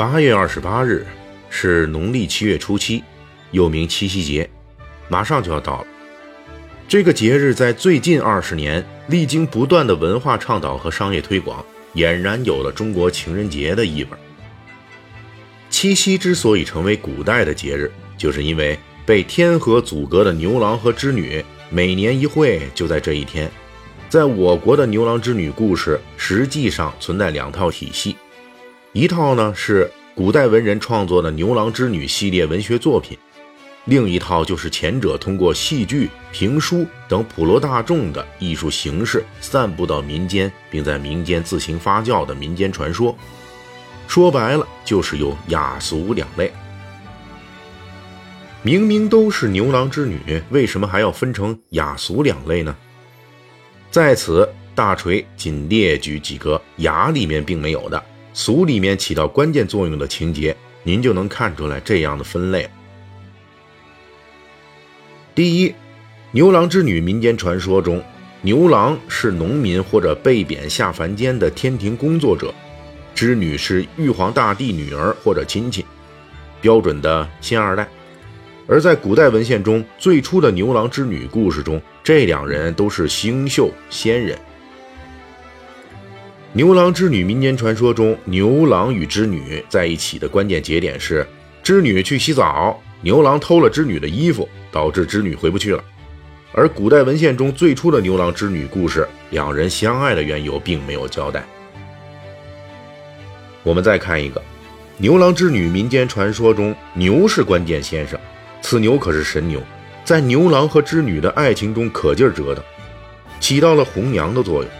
[0.00, 1.06] 八月二十八日
[1.50, 3.04] 是农历七月初七，
[3.50, 4.48] 又名七夕节，
[5.10, 5.86] 马上就要到了。
[6.88, 11.62] 这个节日在最近二十年历经不断的文化倡导和商业推广，
[11.96, 14.10] 俨然有了中国情人节的意味。
[15.68, 23.50] 七夕之所以成为古代的节日，就是因为被天河阻隔的牛郎和织女每年一会，就在这一天。
[24.08, 28.16] 在我国的牛郎织女故事，实际上存在两套体系，
[28.94, 33.16] 一套呢是古代文人创作的牛郎织女系列文学作品，
[33.84, 43.16] 另一套就是前者通过戏剧、评书等普罗大众的艺术形式散布到民间，并在民间自行发酵的民间传说。
[44.08, 46.52] 说白了，就是有雅俗两类。
[48.62, 52.76] 明明都是牛郎织女，为什么还要分成雅俗两类呢？
[53.90, 62.68] 在此，大锤仅列举几个雅里面并没有的，俗里面起到关键作用的情节，您就能看出来这样的分类。
[65.34, 65.74] 第一，
[66.32, 68.02] 牛郎织女民间传说中，
[68.42, 72.52] 牛郎是农民或者被贬下凡间的天庭工作者，
[73.14, 75.84] 织女是玉皇大帝女儿或者亲戚，
[76.60, 77.88] 标准的仙二代。
[78.66, 84.38] 而在古代文献中，最初的牛郎织女故事中，这两人都是星宿仙人。
[86.52, 91.24] 牛郎织女民间传说中，牛郎与织女在一起的关键节点是
[91.62, 95.84] 织女去洗澡，牛郎偷了织女的衣服，导致织女回不去了。
[96.52, 101.44] 而古代文献中最初的牛郎织女故事，两人相爱的缘由并没有交代。
[103.62, 104.42] 我们再看一个，
[104.96, 108.18] 牛郎织女民间传说中，牛是关键先生。
[108.60, 109.62] 此牛可是神牛，
[110.04, 112.64] 在牛郎和织女的爱情中可劲儿折腾，
[113.38, 114.70] 起到了红娘的作用。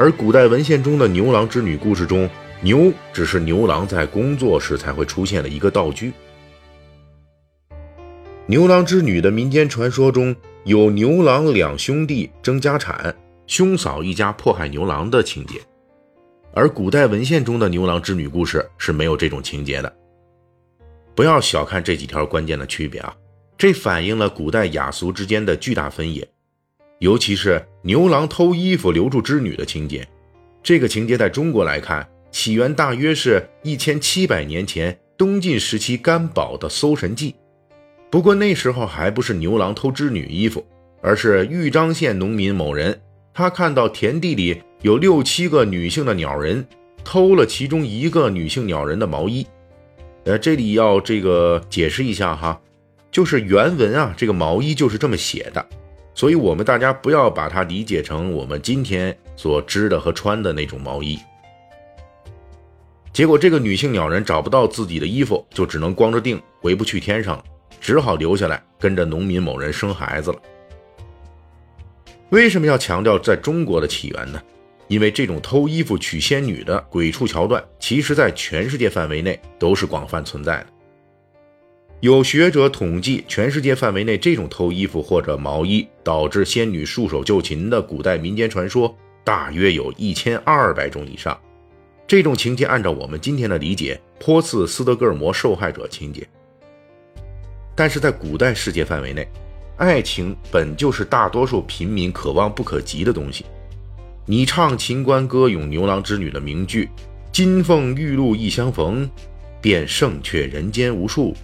[0.00, 2.26] 而古代文献中的牛郎织女故事中，
[2.62, 6.14] 牛只是牛郎在工作时才会出现的一个道具。
[8.46, 10.34] 牛郎织女的民间传说中
[10.64, 13.14] 有牛郎两兄弟争家产，
[13.46, 15.60] 兄嫂一家迫害牛郎的情节，
[16.54, 19.96] 而古代文献中的牛郎织女故事是没有这种情节的。
[21.14, 23.14] 不要小看这几条关键的区别啊！
[23.58, 26.26] 这反映了古代雅俗之间的巨大分野，
[27.00, 30.06] 尤其是牛郎偷衣服留住织女的情节。
[30.62, 37.32] 这个情节在中国来看，起源大约是一千七百年前东晋时期干宝的《搜神记》。
[38.10, 40.64] 不过那时候还不是牛郎偷织女衣服，
[41.00, 43.00] 而是豫章县农民某人，
[43.32, 46.66] 他看到田地里有六七个女性的鸟人，
[47.02, 49.46] 偷了其中一个女性鸟人的毛衣。
[50.24, 52.60] 呃，这里要这个解释一下哈。
[53.10, 55.66] 就是原文啊，这个毛衣就是这么写的，
[56.20, 61.18] 所以我们大家不要把它理解成我们今天所织的和穿的那种毛衣。
[63.10, 67.44] 结果这个女性鸟人找不到自己的衣服，就只能光着腚回不去天上了，
[67.80, 70.38] 只好留下来跟着农民某人生孩子了。
[72.28, 74.38] 为什么要强调在中国的起源呢？
[74.88, 80.66] 因为这种偷衣服娶仙女的鬼畜桥段，其实在全世界范围内都是广泛存在的。
[82.00, 91.38] 有学者统计，全世界范围内这种偷衣服或者毛衣导致仙女束手就擒的古代民间传说，大约有一千二百种以上。
[92.06, 96.26] 这种情节按照我们今天的理解，颇似斯德哥尔摩受害者情节。
[97.76, 99.28] 但是在古代世界范围内，
[99.76, 103.44] 爱情本就是大多数平民可望不可及的东西。
[104.24, 106.88] 你唱秦关歌咏牛郎织女的名句
[107.30, 109.08] “金凤玉露一相逢，
[109.60, 111.36] 便胜却人间无数”。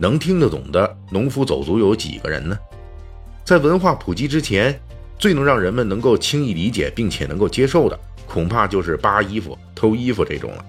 [0.00, 2.58] 能听得懂的农夫走卒有几个人呢？
[3.44, 4.80] 在文化普及之前，
[5.18, 10.64] 最能让人们能够轻易理解并且能够接受的，恐怕就是扒衣服、偷衣服这种了。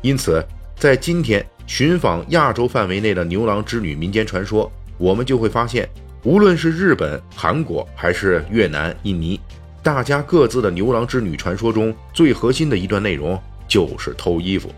[0.00, 0.42] 因此，
[0.74, 5.86] 在今天寻访亚洲范围内的牛郎织女民间传说，我们就会发现，
[6.22, 9.38] 无论是日本、韩国还是越南、印尼，
[9.82, 14.72] 大家各自的牛郎织女传说中最核心的一段内容就是偷衣服。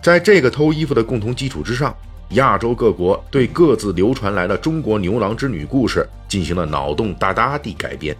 [0.00, 1.94] 在这个偷衣服的共同基础之上。
[2.32, 8.16] 亚洲各国对各自流传来的中国牛郎织女故事进行了脑洞大大的改编。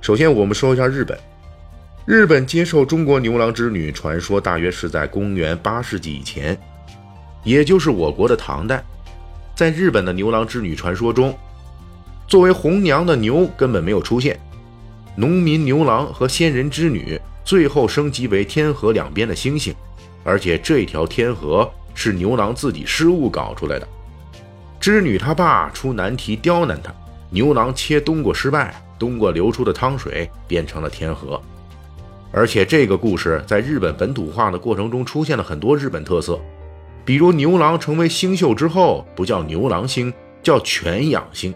[0.00, 1.18] 首先，我们说一下日本。
[2.04, 6.56] 日本接受中国牛郎织女传说，大约是在公元八世纪以前，
[7.42, 8.84] 也就是我国的唐代。
[9.56, 11.36] 在日本的牛郎织女传说中，
[12.28, 14.38] 作为红娘的牛根本没有出现，
[15.16, 19.74] 农民牛郎和仙人织女最后升级为天河两边的星星，
[20.22, 21.68] 而且这条天河。
[21.96, 23.88] 是牛郎自己失误搞出来的，
[24.78, 26.94] 织女她爸出难题刁难他，
[27.30, 31.40] 牛郎切冬瓜失败，冬瓜流出的汤水变成了天河，
[32.30, 36.38] 而且这个故事在日本本土化的过程中出现了很多日本特色，
[37.02, 40.12] 比如牛郎成为星宿之后不叫牛郎星，
[40.42, 41.52] 叫犬养星。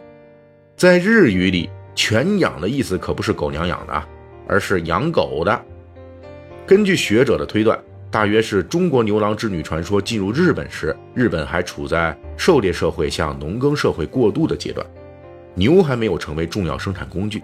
[0.75, 4.03] 在日语里，犬养的意思可不是狗娘养的，
[4.49, 5.63] 而是养狗的。
[6.67, 7.79] 根据学者的推断。
[8.11, 14.85] 大约是中国牛郎织女传说进入日本时，日本还处在狩猎社会向农耕社会过渡的阶段，
[15.55, 17.41] 牛还没有成为重要生产工具。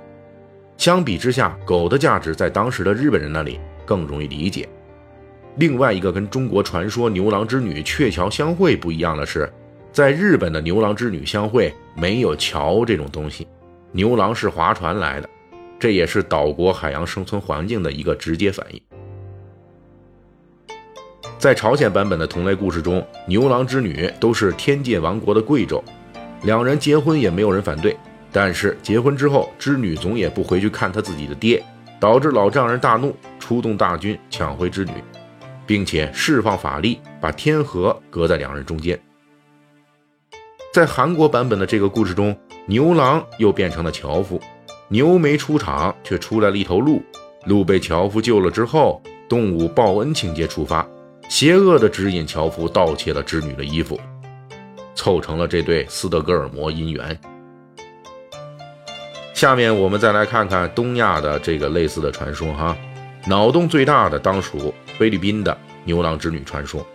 [0.76, 4.68] 相比之下，狗的价值在当时的日本人那里更容易理解。
[5.58, 9.48] 另外一个跟中国传说牛郎织女鹊桥相会不一样的是，
[9.92, 13.46] 在日本的牛郎织女相会没有桥这种东西，
[13.92, 15.28] 牛郎是划船来的，
[15.78, 18.82] 这也是岛国海洋生存环境的一个直接反应。
[21.38, 25.82] 在朝鲜版本的同类故事中，牛郎织女都是天界王国的贵胄，
[26.42, 27.94] 两人结婚也没有人反对。
[28.32, 31.62] 但是结婚之后，织女总也不回去看她自己的爹，
[32.00, 34.92] 导致老丈人大怒，出动大军抢回织女，
[35.66, 38.98] 并且释放法力，把天河隔在两人中间。
[40.72, 42.34] 在韩国版本的这个故事中，
[42.66, 44.40] 牛郎又变成了樵夫，
[44.88, 47.02] 牛没出场，却出来了一头鹿，
[47.44, 50.86] 鹿被樵夫救了之后，动物报恩情节触发。
[51.28, 54.00] 邪恶的指引樵夫盗窃了织女的衣服，
[54.94, 57.19] 凑成了这对斯德哥尔摩姻缘。
[59.34, 62.75] 下面我们再来看看东亚的这个类似的传说哈，
[63.26, 66.87] 脑洞最大的当属菲律宾的牛郎织女传说。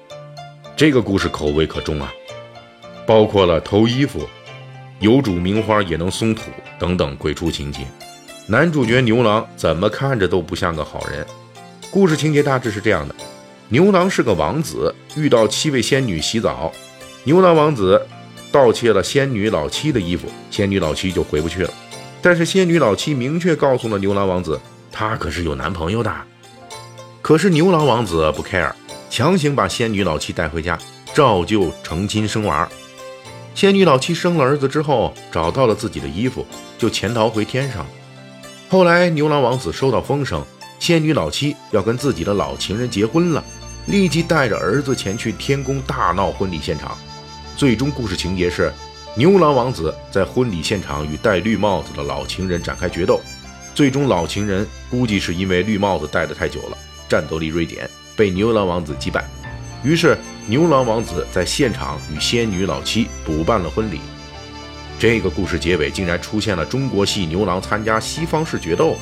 [0.76, 2.12] 这个故事口味可重啊，
[3.06, 4.28] 包括了偷衣服、
[5.00, 6.50] 有主名花也能松土
[6.80, 7.86] 等等鬼畜情节。
[8.48, 11.24] 男主角牛郎怎么看着都不像个好人。
[11.92, 13.14] 故事情节大致是这样的。
[13.72, 16.70] 牛郎是个王子，遇到七位仙女洗澡，
[17.24, 18.06] 牛郎王子
[18.52, 21.74] 盗窃了仙女老七的衣服，仙女老七就回不去了。
[22.22, 24.60] 但是仙女老七明确告诉了牛郎王子，
[24.92, 26.14] 她可是有男朋友的。
[27.22, 28.74] 可是牛郎王子不 care，
[29.10, 30.78] 强行把仙女老七带回家，
[31.14, 32.68] 照旧成亲生娃。
[33.56, 36.46] 仙女老七生了儿子之后，找到了自己的衣服，
[36.78, 37.86] 就潜逃回天上。
[38.68, 40.44] 后来牛郎王子收到风声，
[40.78, 43.42] 仙女老七要跟自己的老情人结婚了。
[43.88, 46.98] 立即带着儿子前去天宫大闹婚礼现场，
[47.58, 48.72] 最终故事情节是
[49.16, 53.20] 牛郎王子在婚礼现场与戴绿帽子的老情人展开决斗，
[53.74, 56.78] 最终老情人估计是因为绿帽子戴得太久了，
[57.10, 59.28] 战斗力锐减，被牛郎王子击败。
[59.84, 64.00] 于是牛郎王子在现场与仙女老七补办了婚礼。
[65.00, 68.96] 这个故事结尾竟然出现了中国系牛郎参加西方式决斗，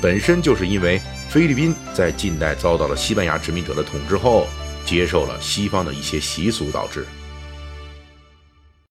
[0.00, 1.00] 本身就是因为。
[1.34, 4.46] 菲律宾在近代遭到了西班牙殖民者的统治后，
[4.86, 7.04] 接受了西方的一些习俗，导致。